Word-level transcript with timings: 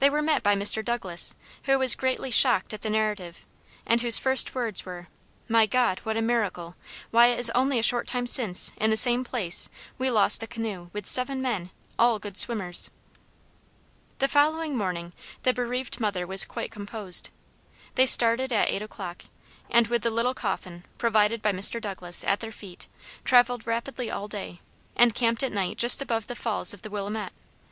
They 0.00 0.10
were 0.10 0.20
met 0.20 0.42
by 0.42 0.56
Mr. 0.56 0.84
Douglas, 0.84 1.36
who 1.66 1.78
was 1.78 1.94
greatly 1.94 2.32
shocked 2.32 2.74
at 2.74 2.80
the 2.80 2.90
narrative, 2.90 3.46
and 3.86 4.00
whose 4.00 4.18
first 4.18 4.52
words 4.52 4.84
were, 4.84 5.06
"My 5.48 5.64
God! 5.64 6.00
what 6.00 6.16
a 6.16 6.22
miracle! 6.22 6.74
Why, 7.12 7.26
it 7.28 7.38
is 7.38 7.48
only 7.54 7.78
a 7.78 7.82
short 7.84 8.08
time 8.08 8.26
since, 8.26 8.72
in 8.78 8.90
the 8.90 8.96
same 8.96 9.22
place, 9.22 9.70
we 9.96 10.10
lost 10.10 10.42
a 10.42 10.48
canoe, 10.48 10.90
with 10.92 11.06
seven 11.06 11.40
men, 11.40 11.70
all 12.00 12.18
good 12.18 12.36
swimmers." 12.36 12.90
The 14.18 14.26
following 14.26 14.76
morning, 14.76 15.12
the 15.44 15.54
bereaved 15.54 16.00
mother 16.00 16.26
was 16.26 16.44
quite 16.44 16.72
composed. 16.72 17.30
They 17.94 18.06
started 18.06 18.52
at 18.52 18.68
eight 18.68 18.82
o'clock, 18.82 19.22
and 19.70 19.86
with 19.86 20.02
the 20.02 20.10
little 20.10 20.34
coffin, 20.34 20.84
provided 20.98 21.42
by 21.42 21.52
Mr. 21.52 21.80
Douglas, 21.80 22.24
at 22.24 22.40
their 22.40 22.50
feet, 22.50 22.88
traveled 23.24 23.68
rapidly 23.68 24.10
all 24.10 24.26
day, 24.26 24.60
and 24.96 25.14
camped 25.14 25.44
at 25.44 25.52
night 25.52 25.78
just 25.78 26.02
above 26.02 26.26
the 26.26 26.34
falls 26.34 26.74
of 26.74 26.82
the 26.82 26.90
Willamette. 26.90 27.32